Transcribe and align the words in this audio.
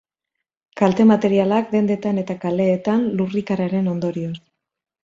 Kalte 0.81 1.05
materialak 1.09 1.69
dendetan 1.75 2.23
eta 2.25 2.37
kaleetan, 2.47 3.07
lurrikararen 3.21 3.97
ondorioz. 3.97 4.37